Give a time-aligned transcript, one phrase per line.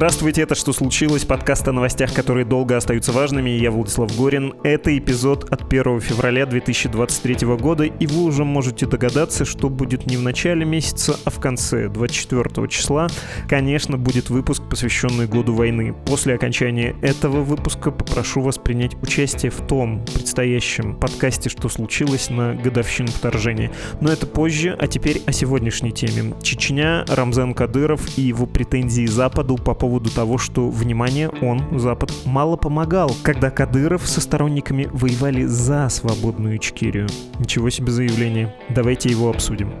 [0.00, 3.50] Здравствуйте, это «Что случилось?» Подкаст о новостях, которые долго остаются важными.
[3.50, 4.54] Я Владислав Горин.
[4.62, 10.16] Это эпизод от 1 февраля 2023 года, и вы уже можете догадаться, что будет не
[10.16, 13.08] в начале месяца, а в конце, 24 числа.
[13.46, 15.94] Конечно, будет выпуск, посвященный году войны.
[16.06, 22.54] После окончания этого выпуска попрошу вас принять участие в том предстоящем подкасте «Что случилось?» на
[22.54, 23.70] годовщину вторжения.
[24.00, 26.32] Но это позже, а теперь о сегодняшней теме.
[26.40, 32.56] Чечня, Рамзан Кадыров и его претензии Западу по поводу того, что, внимание, он, Запад, мало
[32.56, 37.08] помогал, когда Кадыров со сторонниками воевали за свободную Ичкерию.
[37.40, 38.54] Ничего себе заявление.
[38.68, 39.72] Давайте его обсудим.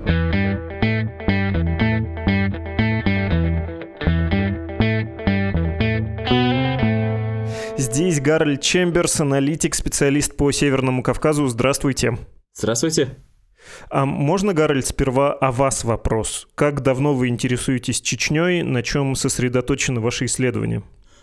[7.76, 11.46] Здесь Гарольд Чемберс, аналитик, специалист по Северному Кавказу.
[11.46, 12.18] Здравствуйте.
[12.52, 13.16] Здравствуйте.
[13.90, 16.48] А можно, Гарольд, сперва о вас вопрос?
[16.54, 18.62] Как давно вы интересуетесь Чечней?
[18.62, 20.82] На чем сосредоточены ваши исследования?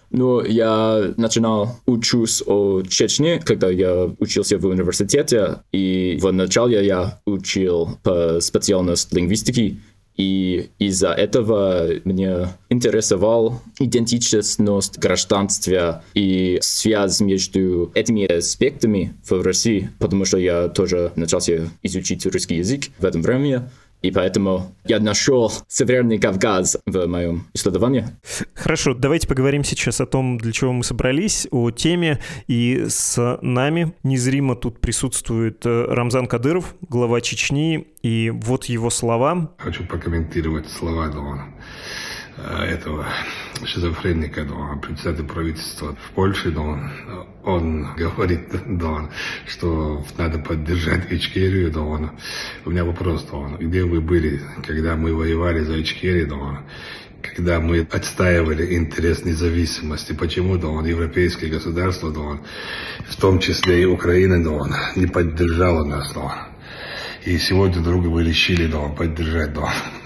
[0.10, 7.20] Ну, я начинал учусь о Чечне, когда я учился в университете, и в начале я
[7.26, 9.82] учил по специальности лингвистики,
[10.18, 14.60] и из-за этого мне интересовал идентичность
[14.98, 22.56] гражданства и связь между этими аспектами в России, потому что я тоже начался изучить русский
[22.56, 23.62] язык в этом времени.
[24.02, 28.06] И поэтому я нашел Северный Кавказ в моем исследовании.
[28.54, 32.20] Хорошо, давайте поговорим сейчас о том, для чего мы собрались, о теме.
[32.48, 37.88] И с нами незримо тут присутствует э, Рамзан Кадыров, глава Чечни.
[38.04, 39.52] И вот его слова.
[39.58, 42.07] Хочу прокомментировать слова Дона э,
[42.38, 43.06] этого
[43.66, 46.92] шизофреника, да, председатель правительства в Польше, он,
[47.44, 49.10] он говорит, да,
[49.48, 52.12] что надо поддержать Ичкерию, да, он,
[52.66, 56.60] у меня вопрос, да, он, где вы были, когда мы воевали за Ичкерию, да, он,
[57.22, 62.42] когда мы отстаивали интерес независимости, почему, да, он, европейские государства, да, он,
[63.08, 66.57] в том числе и Украина, да, он, не поддержала нас, да, он.
[67.28, 69.70] И сегодня друга вы решили, да, поддержать, да,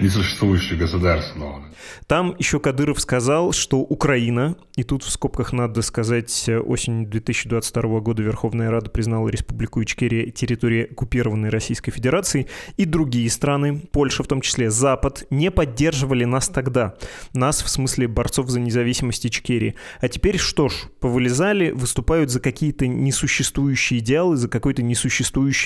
[0.00, 1.68] несуществующее государство, да,
[2.06, 8.22] там еще Кадыров сказал, что Украина, и тут в скобках надо сказать, осенью 2022 года
[8.22, 12.46] Верховная Рада признала Республику Ичкерия территорией оккупированной Российской Федерацией,
[12.76, 16.94] и другие страны, Польша в том числе, Запад, не поддерживали нас тогда.
[17.34, 19.74] Нас в смысле борцов за независимость Ичкерии.
[20.00, 24.82] А теперь что ж, повылезали, выступают за какие-то несуществующие идеалы, за какое-то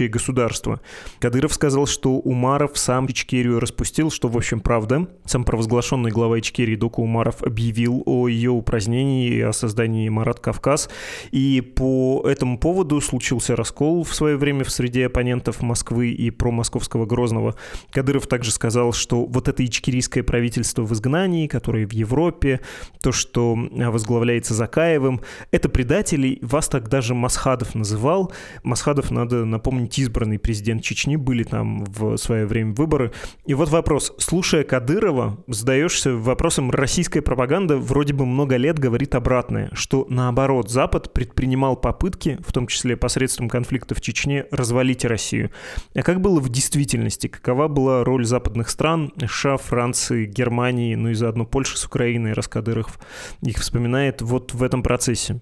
[0.02, 0.80] несуществующее государство.
[1.18, 5.06] Кадыров сказал, что Умаров сам Ичкерию распустил, что, в общем, правда.
[5.24, 10.88] Сам провозглашенный глава Ичкерии Дока Умаров объявил о ее упразднении и о создании Марат Кавказ.
[11.32, 17.06] И по этому поводу случился раскол в свое время в среде оппонентов Москвы и промосковского
[17.06, 17.54] Грозного.
[17.90, 22.60] Кадыров также сказал, что вот это ичкерийское правительство в изгнании, которое в Европе,
[23.00, 25.20] то, что возглавляется Закаевым,
[25.50, 26.38] это предатели.
[26.42, 28.32] Вас так даже Масхадов называл.
[28.62, 33.12] Масхадов, надо напомнить, избранный президент Чечни, были там в свое время выборы.
[33.46, 34.12] И вот вопрос.
[34.18, 41.12] Слушая Кадырова, задаешься вопросом российская пропаганда вроде бы много лет говорит обратное, что наоборот Запад
[41.12, 45.50] предпринимал попытки, в том числе посредством конфликта в Чечне, развалить Россию.
[45.94, 47.26] А как было в действительности?
[47.26, 52.98] Какова была роль западных стран, США, Франции, Германии, ну и заодно Польши с Украиной, Раскадыров
[53.42, 55.40] их вспоминает вот в этом процессе?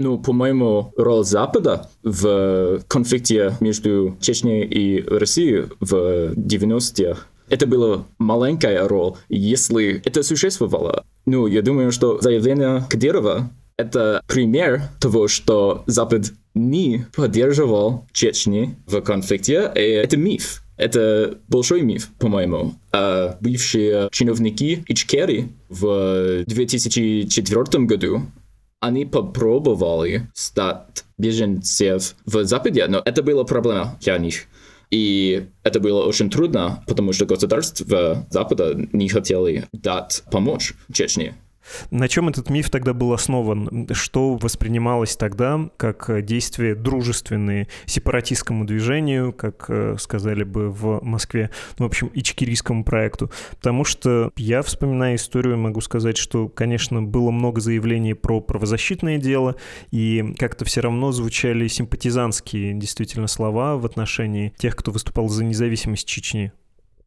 [0.00, 8.86] Ну, по-моему, роль Запада в конфликте между Чечней и Россией в 90-х это была маленькая
[8.86, 11.04] роль, если это существовало.
[11.26, 19.00] Ну, я думаю, что заявление Кадырова— это пример того, что Запад не поддерживал Чечни в
[19.00, 20.62] конфликте, и это миф.
[20.76, 22.74] Это большой миф, по-моему.
[22.92, 28.22] А бывшие чиновники Ичкери в 2004 году
[28.80, 34.46] они попробовали стать беженцев в Западе, но это была проблема для них.
[34.90, 41.34] И это было очень трудно, потому что государства Запада не хотели дать помочь Чечне.
[41.90, 43.88] На чем этот миф тогда был основан?
[43.92, 51.86] Что воспринималось тогда как действия дружественные сепаратистскому движению, как э, сказали бы в Москве, ну,
[51.86, 53.30] в общем, ичкерийскому проекту?
[53.50, 59.56] Потому что я, вспоминая историю, могу сказать, что, конечно, было много заявлений про правозащитное дело,
[59.90, 66.06] и как-то все равно звучали симпатизантские действительно слова в отношении тех, кто выступал за независимость
[66.06, 66.52] Чечни.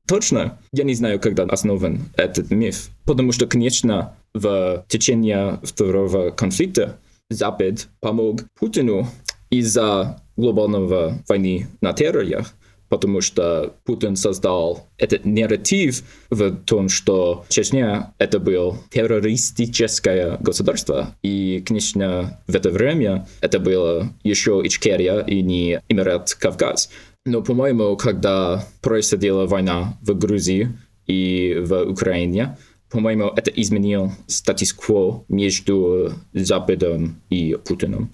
[0.08, 6.98] Точно, я не знаю, когда основан этот миф, потому что, конечно, в течение второго конфликта
[7.30, 9.08] Запад помог Путину
[9.50, 12.46] из-за глобального войны на терроре,
[12.90, 21.64] потому что Путин создал этот нарратив в том, что Чечня— это было террористическое государство, и,
[21.66, 26.90] конечно, в это время это было еще Ичкерия и не Эмират Кавказ.
[27.26, 30.70] Но, по-моему, когда происходила война в Грузии
[31.08, 32.58] и в Украине,
[32.92, 38.12] по-моему, это изменил статус-кво между Западом и Путиным.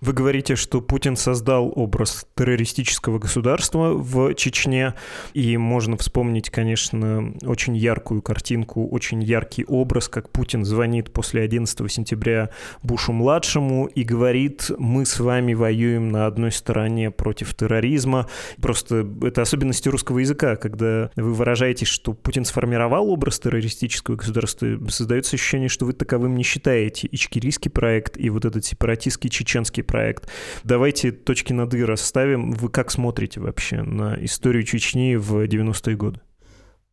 [0.00, 4.94] Вы говорите, что Путин создал образ террористического государства в Чечне,
[5.34, 11.90] и можно вспомнить, конечно, очень яркую картинку, очень яркий образ, как Путин звонит после 11
[11.90, 12.50] сентября
[12.82, 18.28] Бушу-младшему и говорит, мы с вами воюем на одной стороне против терроризма.
[18.60, 25.36] Просто это особенности русского языка, когда вы выражаетесь, что Путин сформировал образ террористического государства, создается
[25.36, 27.08] ощущение, что вы таковым не считаете.
[27.10, 30.28] Ичкерийский проект и вот этот сепаратистский чеченский проект.
[30.64, 32.52] Давайте точки над «и» расставим.
[32.52, 36.20] Вы как смотрите вообще на историю Чечни в 90-е годы?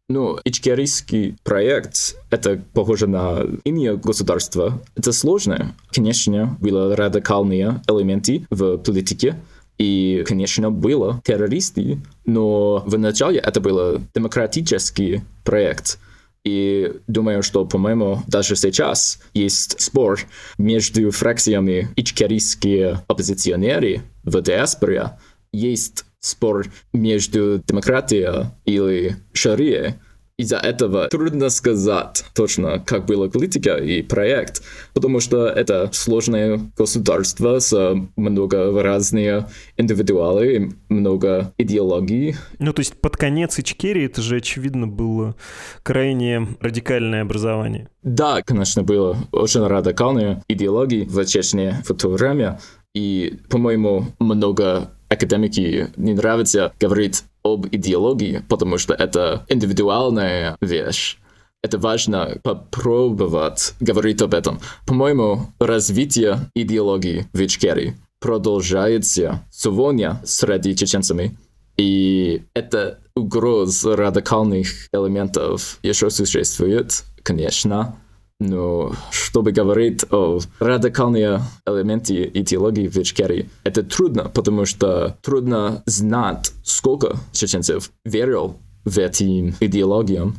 [0.07, 4.81] Ну, ичкерийский проект— это похоже на имя государства.
[4.95, 5.75] Это сложно.
[5.91, 9.35] Конечно, были радикальные элементы в политике,
[9.79, 15.99] и, конечно, было террористы, но в начале это был демократический проект—
[16.45, 20.19] и думаю, что, по-моему, даже сейчас есть спор
[20.57, 25.17] между фракциями ичкерийские оппозиционеры в диаспоре.
[25.51, 29.95] Есть спор между демократией или шарией.
[30.37, 34.61] Из-за этого трудно сказать точно, как была политика и проект,
[34.93, 39.45] потому что это сложное государство с много разных
[39.77, 42.35] индивидуалов и много идеологий.
[42.59, 45.35] Ну, то есть под конец Ичкерии это же, очевидно, было
[45.83, 47.87] крайне радикальное образование.
[48.03, 52.59] Да, конечно, было очень радикальные идеологии в Чечне в то время,
[52.93, 61.17] и, по-моему, много академики не нравится говорить об идеологии, потому что это индивидуальная вещь.
[61.63, 64.59] Это важно попробовать говорить об этом.
[64.85, 71.37] По-моему, развитие идеологии в Ичкерии продолжается сегодня среди чеченцами.
[71.77, 77.95] И это угроз радикальных элементов еще существует, конечно.
[78.39, 86.51] Но чтобы говорить о радикальном элементе идеологии в Ичкерии, это трудно, потому что трудно знать,
[86.63, 90.35] сколько чеченцев верил в эти идеологиям.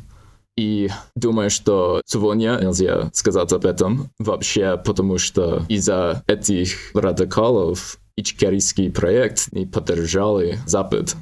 [0.55, 8.91] И думаю, что сегодня нельзя сказать об этом вообще, потому что из-за этих радикалов ичкерийский
[8.91, 11.15] проект не поддержали Запад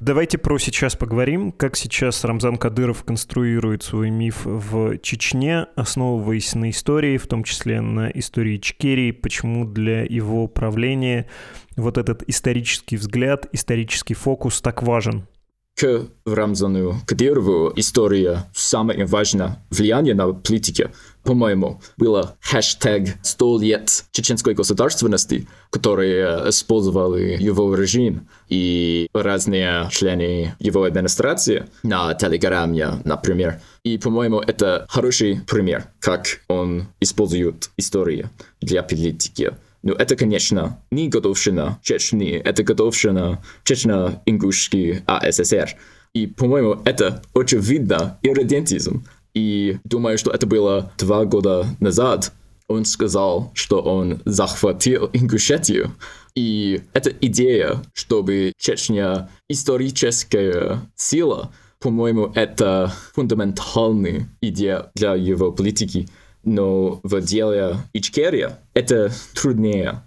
[0.00, 1.52] Давайте про сейчас поговорим.
[1.52, 7.80] Как сейчас Рамзан Кадыров конструирует свой миф в Чечне, основываясь на истории, в том числе
[7.80, 11.28] на истории Ичкерии, почему для его правления
[11.76, 15.26] вот этот исторический взгляд, исторический фокус так важен?
[15.76, 20.90] К Рамзану Кадырову история самое важное влияние на политике–
[21.22, 30.84] по-моему, было хэштег «100 лет чеченской государственности», которые использовали его режим и разные члены его
[30.84, 33.60] администрации на Телеграме, например.
[33.84, 39.52] И, по-моему, это хороший пример, как он использует историю для политики.
[39.82, 45.76] Но это, конечно, не годовщина Чечни, это годовщина Чечно-Ингушский АССР.
[46.12, 49.06] И, по-моему, это очевидно ирредентизм.
[49.34, 52.32] И думаю, что это было два года назад.
[52.68, 55.92] Он сказал, что он захватил Ингушетию.
[56.34, 66.08] И эта идея, чтобы Чечня историческая сила, по-моему, это фундаментальная идея для его политики.
[66.44, 70.02] Но в деле Ичкерия это труднее.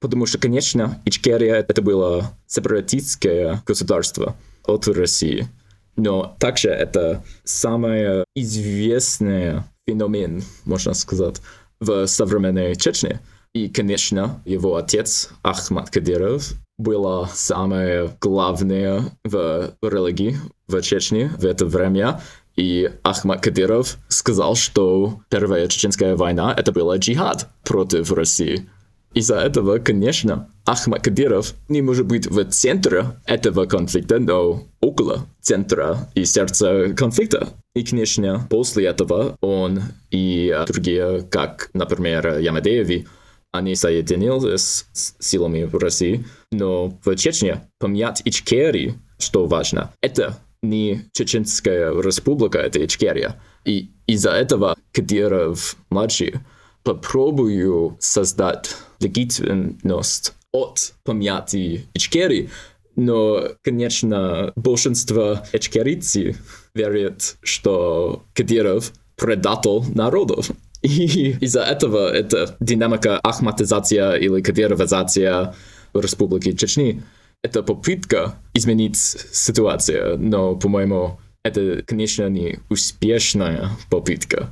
[0.00, 5.48] Потому что, конечно, Ичкерия это было сепаратистское государство от России.
[5.96, 11.40] Но также это самый известный феномен, можно сказать,
[11.80, 13.20] в современной Чечне.
[13.54, 20.36] И, конечно, его отец Ахмад Кадиров был самое главное в религии
[20.68, 22.20] в Чечне в это время.
[22.56, 28.68] И Ахмад Кадиров сказал, что Первая Чеченская война— это была джихад против России.
[29.16, 36.10] Из-за этого, конечно, Ахмад Кадиров не может быть в центре этого конфликта, но около центра
[36.14, 37.48] и сердца конфликта.
[37.74, 39.80] И, конечно, после этого он
[40.10, 43.06] и другие, как, например, Ямадееви,
[43.52, 51.06] они соединились с силами в России, но в Чечне поменять Ичкерии, что важно, это не
[51.14, 53.40] Чеченская республика, это Ичкерия.
[53.64, 56.34] И из-за этого Кадиров-младший
[56.82, 62.50] попробую создать легитимность от помятой Ичкерии
[62.96, 66.34] Но, конечно, большинство эчкерийцы
[66.74, 70.50] верят, что Кадиров предатель народов.
[70.82, 75.54] И из-за этого эта динамика ахматизация или кадировизация
[75.94, 77.02] Республики Чечни—
[77.42, 84.50] это попытка изменить ситуацию, но, по-моему, это, конечно, не успешная попытка.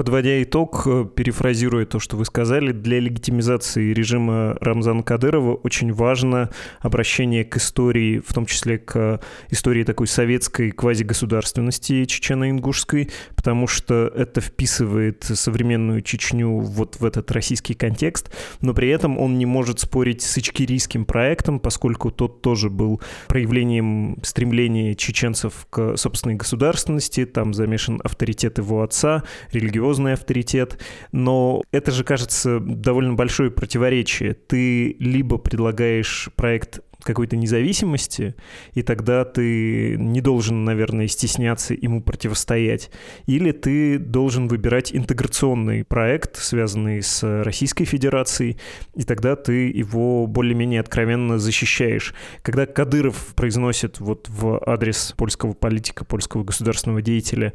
[0.00, 6.48] Подводя итог, э, перефразируя то, что вы сказали, для легитимизации режима Рамзана Кадырова очень важно
[6.80, 14.40] обращение к истории, в том числе к истории такой советской квазигосударственности чечено-ингушской, потому что это
[14.40, 20.22] вписывает современную Чечню вот в этот российский контекст, но при этом он не может спорить
[20.22, 28.00] с ичкерийским проектом, поскольку тот тоже был проявлением стремления чеченцев к собственной государственности, там замешан
[28.02, 30.78] авторитет его отца, религиозный религиозный авторитет,
[31.12, 34.34] но это же, кажется, довольно большое противоречие.
[34.34, 38.34] Ты либо предлагаешь проект какой-то независимости,
[38.74, 42.90] и тогда ты не должен, наверное, стесняться ему противостоять.
[43.26, 48.58] Или ты должен выбирать интеграционный проект, связанный с Российской Федерацией,
[48.94, 52.14] и тогда ты его более-менее откровенно защищаешь.
[52.42, 57.52] Когда Кадыров произносит вот в адрес польского политика, польского государственного деятеля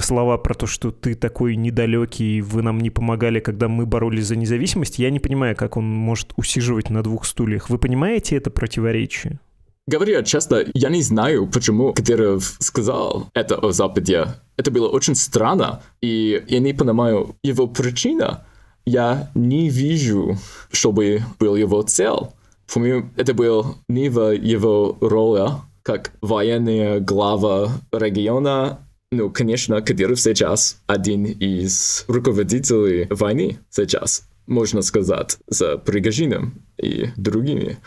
[0.00, 4.36] слова про то, что ты такой недалекий, вы нам не помогали, когда мы боролись за
[4.36, 7.70] независимость, я не понимаю, как он может усиживать на двух стульях.
[7.70, 8.87] Вы понимаете это противоречие?
[8.88, 9.38] Противоречие.
[9.86, 14.26] Говоря часто, я не знаю, почему Кадыров сказал это о Западе.
[14.56, 18.44] Это было очень странно, и я не понимаю его причина.
[18.84, 20.36] Я не вижу,
[20.70, 22.28] чтобы был его цель.
[22.72, 25.50] По-моему, это был не в его роли
[25.82, 28.78] как военная глава региона.
[29.10, 37.78] Ну, конечно, Кадыров сейчас один из руководителей войны сейчас, можно сказать, за Пригожином и другими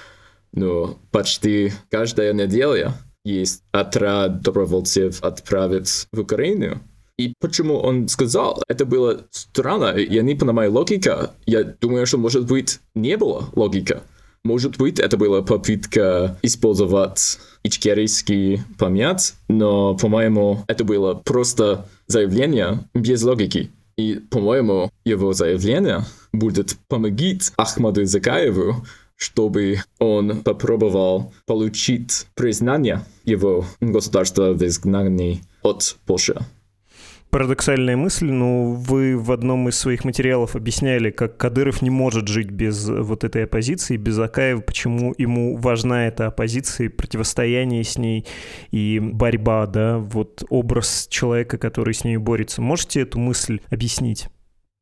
[0.53, 2.93] но почти каждая неделя
[3.23, 6.79] есть отряд добровольцев отправить в Украину.
[7.17, 11.31] И почему он сказал, это было странно, я не понимаю логика.
[11.45, 14.01] Я думаю, что, может быть, не было логика.
[14.43, 23.21] Может быть, это была попытка использовать ичкерийский память, но, по-моему, это было просто заявление без
[23.21, 23.69] логики.
[23.97, 28.83] И, по-моему, его заявление будет помогить Ахмаду Закаеву
[29.21, 36.35] чтобы он попробовал получить признание его государства в изгнании от Польши.
[37.29, 42.49] Парадоксальная мысль, но вы в одном из своих материалов объясняли, как Кадыров не может жить
[42.49, 48.25] без вот этой оппозиции, без Акаева, почему ему важна эта оппозиция, противостояние с ней
[48.71, 52.61] и борьба, да, вот образ человека, который с ней борется.
[52.61, 54.27] Можете эту мысль объяснить?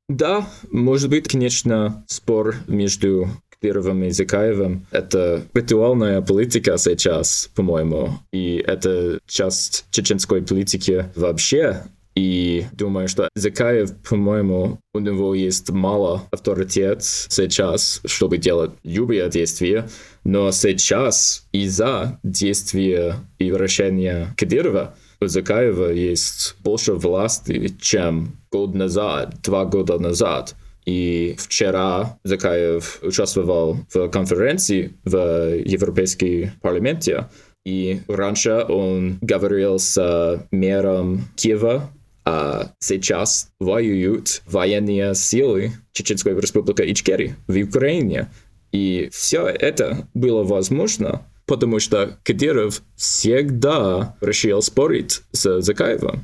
[0.08, 3.28] Да, может быть, конечно, спор между
[3.62, 4.86] Кадыровым и Закаевым.
[4.92, 11.84] Это ритуальная политика сейчас, по-моему, и это часть чеченской политики вообще.
[12.16, 19.88] И думаю, что Закаев, по-моему, у него есть мало авторитет сейчас, чтобы делать любые действия.
[20.24, 29.42] Но сейчас из-за действия и вращения Кадырова у Закаева есть больше власти, чем год назад,
[29.44, 30.56] два года назад.
[30.90, 37.28] И вчера Закаев участвовал в конференции в Европейском парламенте.
[37.64, 41.92] И раньше он говорил с мэром Киева,
[42.26, 48.32] а сейчас воюют военные силы Чеченской республики Ичкерии в Украине.
[48.72, 56.24] И все это было возможно, потому что Кадиров всегда решил спорить с Закаевым.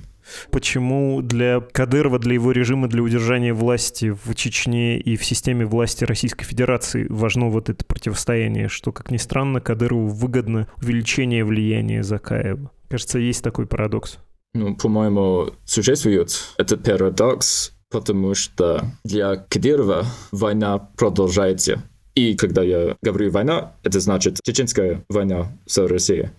[0.52, 6.04] Почему для Кадырова, для его режима, для удержания власти в Чечне и в системе власти
[6.04, 12.72] Российской Федерации важно вот это противостояние, что, как ни странно, Кадырову выгодно увеличение влияния Закаева.
[12.90, 14.18] Кажется, есть такой парадокс.
[14.54, 21.84] Ну, по-моему, существует этот парадокс, потому что для Кадырова война продолжается.
[22.16, 26.30] И когда я говорю война, это значит чеченская война с Россией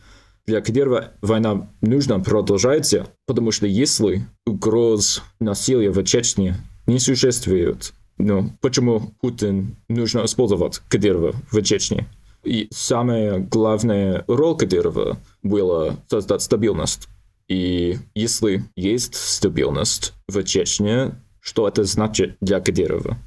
[0.47, 8.53] для Кадирова война нужно продолжается, потому что если угроз насилия в Чечне не существует, ну,
[8.61, 12.07] почему Путин нужно использовать Кадирова в Чечне?
[12.45, 17.09] И самая главная роль Кадирова была создать стабильность.
[17.49, 23.19] И если есть стабильность в Чечне, что это значит для Кадирова?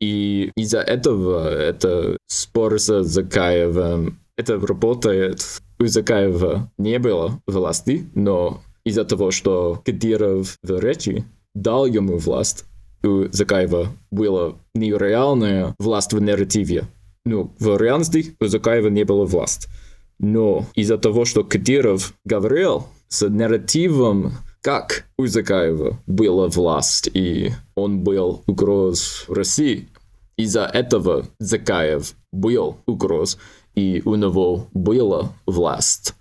[0.00, 8.60] И из-за этого это спор с Закаевым, это работает у Закаева не было власти, но
[8.84, 12.64] из-за того, что Кадиров в речи дал ему власть,
[13.02, 16.84] у Закаева была нереальная власть в нарративе.
[17.24, 19.68] Ну, в реальности у Закаева не было власти.
[20.18, 24.32] Но из-за того, что Кадиров говорил с нарративом,
[24.62, 29.88] как у Закаева была власть, и он был угроз России,
[30.36, 33.38] из-за этого Закаев был угроз,
[33.78, 36.14] и у него была власть.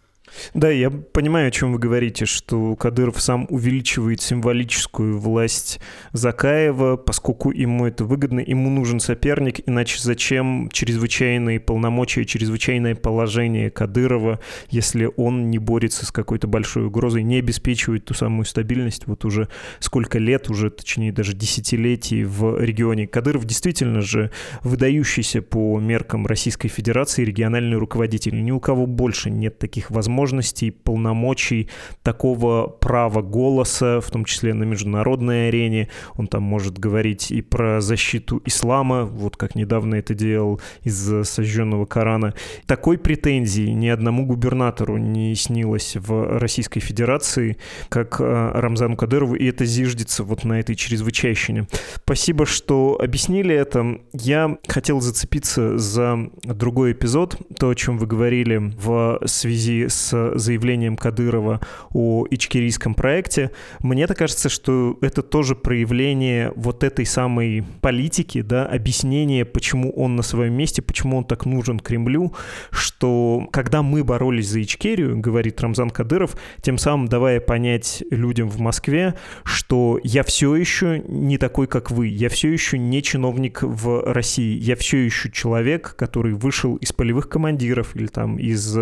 [0.53, 5.79] Да, я понимаю, о чем вы говорите, что Кадыров сам увеличивает символическую власть
[6.13, 14.39] Закаева, поскольку ему это выгодно, ему нужен соперник, иначе зачем чрезвычайные полномочия, чрезвычайное положение Кадырова,
[14.69, 19.47] если он не борется с какой-то большой угрозой, не обеспечивает ту самую стабильность вот уже
[19.79, 23.07] сколько лет, уже точнее даже десятилетий в регионе.
[23.07, 24.31] Кадыров действительно же
[24.63, 28.43] выдающийся по меркам Российской Федерации региональный руководитель.
[28.43, 31.69] Ни у кого больше нет таких возможностей возможностей, полномочий,
[32.03, 35.87] такого права голоса, в том числе на международной арене.
[36.15, 41.85] Он там может говорить и про защиту ислама, вот как недавно это делал из сожженного
[41.85, 42.33] Корана.
[42.65, 47.57] Такой претензии ни одному губернатору не снилось в Российской Федерации,
[47.89, 51.67] как э, Рамзану Кадырову, и это зиждется вот на этой чрезвычайщине.
[51.95, 53.99] Спасибо, что объяснили это.
[54.13, 60.97] Я хотел зацепиться за другой эпизод, то, о чем вы говорили в связи с заявлением
[60.97, 61.61] Кадырова
[61.93, 68.65] о ичкерийском проекте, мне так кажется, что это тоже проявление вот этой самой политики, да,
[68.65, 72.33] объяснение, почему он на своем месте, почему он так нужен Кремлю,
[72.71, 78.59] что когда мы боролись за Ичкерию, говорит Рамзан Кадыров, тем самым давая понять людям в
[78.59, 84.03] Москве, что я все еще не такой, как вы, я все еще не чиновник в
[84.11, 88.77] России, я все еще человек, который вышел из полевых командиров или там из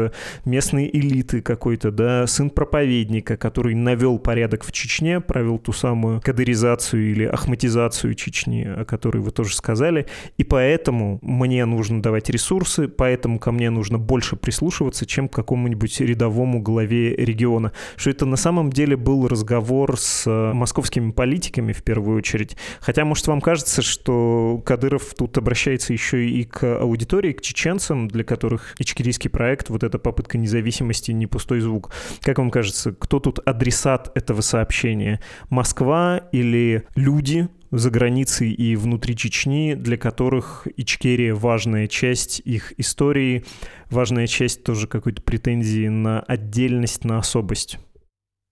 [0.46, 6.22] местной элиты, элиты какой-то, да, сын проповедника, который навел порядок в Чечне, провел ту самую
[6.22, 10.08] кадыризацию или ахматизацию Чечни, о которой вы тоже сказали,
[10.38, 16.02] и поэтому мне нужно давать ресурсы, поэтому ко мне нужно больше прислушиваться, чем к какому-нибудь
[16.02, 17.72] рядовому главе региона.
[17.96, 22.58] Что это на самом деле был разговор с московскими политиками в первую очередь.
[22.80, 28.24] Хотя, может, вам кажется, что Кадыров тут обращается еще и к аудитории, к чеченцам, для
[28.24, 31.92] которых ичкерийский проект, вот эта попытка независимости не пустой звук.
[32.22, 35.20] Как вам кажется, кто тут адресат этого сообщения?
[35.50, 43.44] Москва или люди, за границей и внутри Чечни, для которых Ичкерия важная часть их истории,
[43.90, 47.80] важная часть тоже какой-то претензии на отдельность, на особость.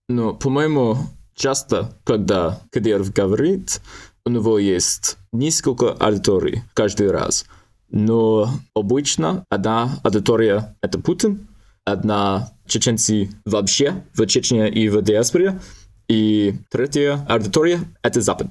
[0.10, 0.98] Ну, по-моему,
[1.36, 3.82] часто, когда Кадиров говорит,
[4.26, 7.46] у него есть несколько аудиторий каждый раз.
[7.90, 11.48] Но обычно одна аудитория— это Путин,
[11.86, 15.60] одна чеченцы вообще в Чечне и в диаспоре,
[16.08, 18.48] и третья аудитория— это Запад.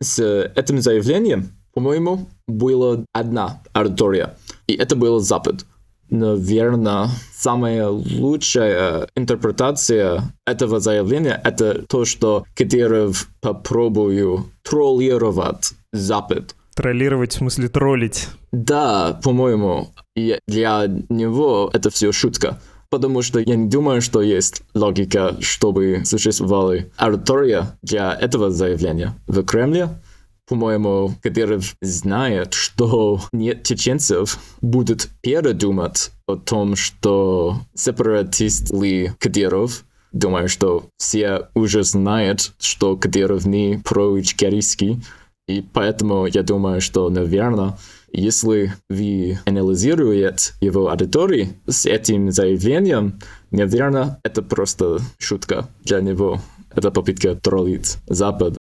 [0.00, 0.20] С
[0.54, 5.64] этим заявлением, по-моему, была одна аудитория, и это был Запад.
[6.10, 16.54] Наверное, самая лучшая интерпретация этого заявления— это то, что Кадыров попробую троллировать Запад.
[16.74, 18.28] Троллировать в смысле троллить?
[18.50, 19.92] Да, по-моему.
[20.14, 22.60] Для него это все шутка.
[22.88, 29.14] Потому что я не думаю, что есть логика, чтобы существовала аудитория для этого заявления.
[29.26, 29.88] В Кремле,
[30.46, 40.50] по-моему, Кадыров знает, что нет чеченцев будут передумать о том, что сепаратист ли Кадыров, Думаю,
[40.50, 45.00] что все уже знают, что Кадыров не проичкерийский,
[45.52, 47.76] и поэтому я думаю, что, наверное,
[48.12, 53.18] если вы анализируете его аудиторию с этим заявлением,
[53.50, 56.40] наверное, это просто шутка для него.
[56.74, 58.56] Это попытка троллить Запад.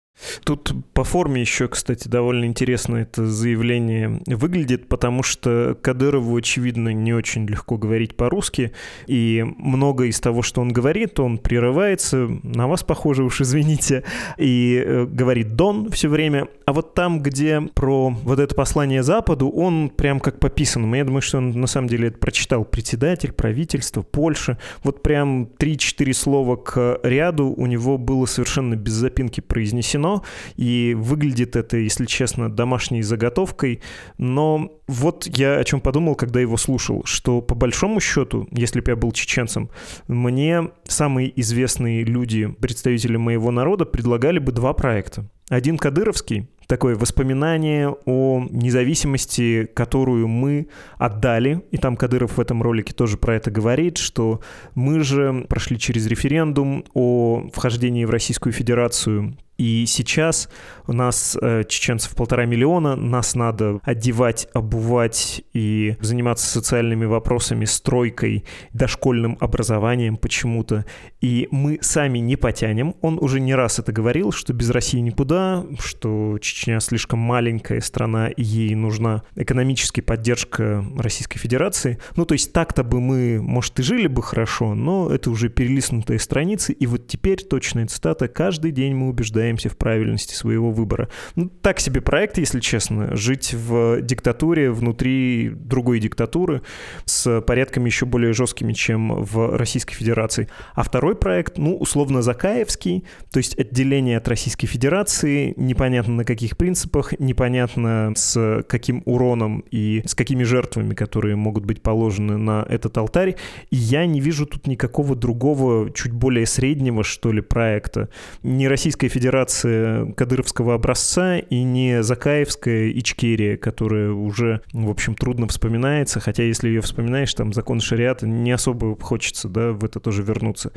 [0.43, 7.13] Тут по форме еще, кстати, довольно интересно это заявление выглядит, потому что Кадырову, очевидно, не
[7.13, 8.73] очень легко говорить по-русски,
[9.08, 14.03] и много из того, что он говорит, он прерывается, на вас похоже уж, извините,
[14.38, 19.49] и э, говорит «дон» все время, а вот там, где про вот это послание Западу,
[19.49, 20.95] он прям как по писанному.
[20.95, 24.58] Я думаю, что он на самом деле это прочитал председатель, правительство, Польша.
[24.84, 30.24] Вот прям 3-4 слова к ряду у него было совершенно без запинки произнесено, кино,
[30.58, 33.82] и выглядит это, если честно, домашней заготовкой,
[34.17, 38.91] но вот я о чем подумал, когда его слушал, что по большому счету, если бы
[38.91, 39.69] я был чеченцем,
[40.08, 45.30] мне самые известные люди, представители моего народа, предлагали бы два проекта.
[45.50, 50.67] Один кадыровский, такое воспоминание о независимости, которую мы
[51.00, 54.41] отдали, и там Кадыров в этом ролике тоже про это говорит, что
[54.76, 60.50] мы же прошли через референдум о вхождении в Российскую Федерацию И сейчас
[60.88, 68.45] у нас э, чеченцев полтора миллиона, нас надо одевать, обувать и заниматься социальными вопросами, стройкой,
[68.74, 70.86] дошкольным образованием почему-то.
[71.19, 72.95] И мы сами не потянем.
[73.02, 78.30] Он уже не раз это говорил, что без России никуда, что Чечня слишком маленькая страна,
[78.30, 82.00] и ей нужна экономическая поддержка Российской Федерации.
[82.15, 86.19] Ну, то есть так-то бы мы, может, и жили бы хорошо, но это уже перелистнутые
[86.19, 91.09] страницы, и вот теперь точная цитата «Каждый день мы убеждаем убеждаемся в правильности своего выбора.
[91.35, 93.15] Ну, так себе проект, если честно.
[93.15, 96.62] Жить в диктатуре внутри другой диктатуры
[97.05, 100.47] с порядками еще более жесткими, чем в Российской Федерации.
[100.75, 106.57] А второй проект, ну, условно, Закаевский, то есть отделение от Российской Федерации, непонятно на каких
[106.57, 112.97] принципах, непонятно с каким уроном и с какими жертвами, которые могут быть положены на этот
[112.97, 113.35] алтарь.
[113.71, 118.09] И я не вижу тут никакого другого, чуть более среднего, что ли, проекта.
[118.43, 125.47] Не Российская Федерация Федерация кадыровского образца и не Закаевская Ичкерия, которая уже, в общем, трудно
[125.47, 130.23] вспоминается, хотя если ее вспоминаешь, там закон шариата не особо хочется, да, в это тоже
[130.23, 130.73] вернуться.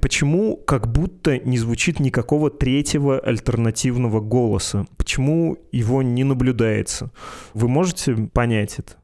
[0.00, 4.86] Почему как будто не звучит никакого третьего альтернативного голоса?
[4.96, 7.10] Почему его не наблюдается?
[7.52, 8.94] Вы можете понять это?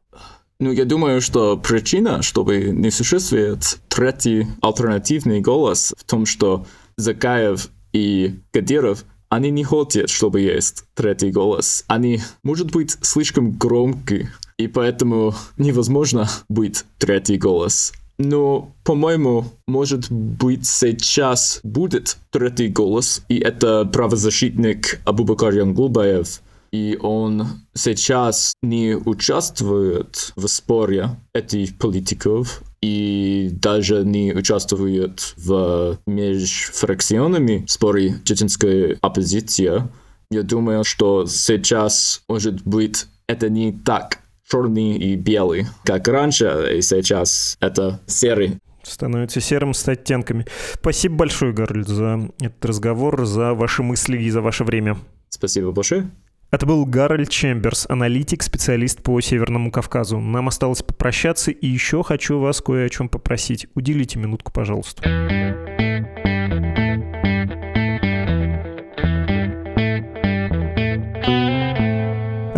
[0.60, 6.64] Ну, я думаю, что причина, чтобы не существует третий альтернативный голос в том, что
[6.96, 11.84] Закаев и Кадиров, они не хотят, чтобы есть третий голос.
[11.86, 17.92] Они, может быть, слишком громкие, и поэтому невозможно быть третий голос.
[18.18, 27.46] Но, по-моему, может быть, сейчас будет третий голос, и это правозащитник Абубакар Янглубаев, и он
[27.74, 38.98] сейчас не участвует в споре этих политиков, и даже не участвует в межфракционными споре чеченской
[39.00, 39.88] оппозиции.
[40.30, 44.18] Я думаю, что сейчас, может быть, это не так
[44.50, 50.44] черный и белый, как раньше, и сейчас это серый становится серым с оттенками.
[50.74, 54.98] Спасибо большое, Гарль, за этот разговор, за ваши мысли и за ваше время.
[55.30, 56.10] Спасибо большое.
[56.54, 60.20] Это был Гарольд Чемберс, аналитик, специалист по Северному Кавказу.
[60.20, 63.66] Нам осталось попрощаться, и еще хочу вас кое о чем попросить.
[63.74, 65.73] Уделите минутку, пожалуйста.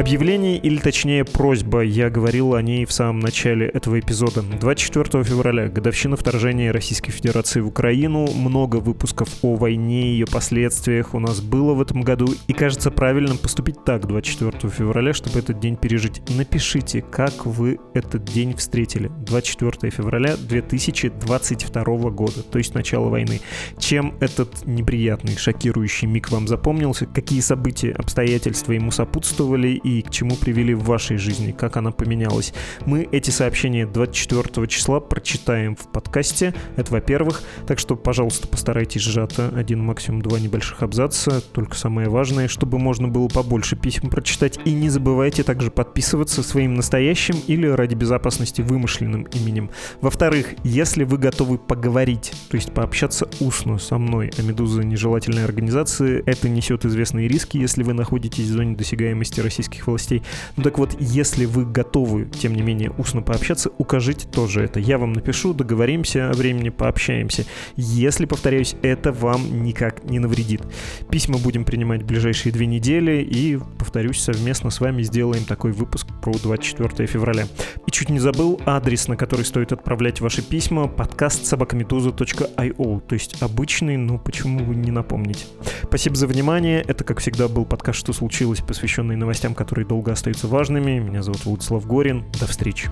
[0.07, 4.41] Объявление, или точнее просьба, я говорил о ней в самом начале этого эпизода.
[4.41, 11.13] 24 февраля, годовщина вторжения Российской Федерации в Украину, много выпусков о войне и ее последствиях
[11.13, 15.59] у нас было в этом году, и кажется правильным поступить так 24 февраля, чтобы этот
[15.59, 16.23] день пережить.
[16.31, 19.11] Напишите, как вы этот день встретили.
[19.27, 23.41] 24 февраля 2022 года, то есть начало войны.
[23.81, 30.37] Чем этот неприятный, шокирующий миг вам запомнился, какие события, обстоятельства ему сопутствовали и к чему
[30.37, 32.53] привели в вашей жизни, как она поменялась.
[32.85, 39.53] Мы эти сообщения 24 числа прочитаем в подкасте, это во-первых, так что, пожалуйста, постарайтесь сжато,
[39.55, 44.73] один, максимум два небольших абзаца, только самое важное, чтобы можно было побольше писем прочитать, и
[44.73, 49.71] не забывайте также подписываться своим настоящим или ради безопасности вымышленным именем.
[50.01, 56.23] Во-вторых, если вы готовы поговорить, то есть пообщаться устно со мной о «Медуза» нежелательной организации,
[56.27, 60.23] это несет известные риски, если вы находитесь в зоне досягаемости российских властей.
[60.57, 64.81] Ну так вот, если вы готовы, тем не менее, устно пообщаться, укажите тоже это.
[64.81, 67.45] Я вам напишу, договоримся о времени, пообщаемся.
[67.77, 70.63] Если, повторяюсь, это вам никак не навредит.
[71.11, 76.07] Письма будем принимать в ближайшие две недели и, повторюсь, совместно с вами сделаем такой выпуск
[76.23, 77.47] про 24 февраля.
[77.87, 83.43] И чуть не забыл адрес, на который стоит отправлять ваши письма, подкаст собакамедуза.io, то есть
[83.43, 85.47] обычный, но почему вы не напомните.
[85.85, 86.83] Спасибо за внимание.
[86.87, 91.01] Это, как всегда, был подкаст «Что случилось?», посвященный новостям, которые долго остаются важными.
[91.01, 92.25] Меня зовут Владислав Горин.
[92.39, 92.89] До встречи.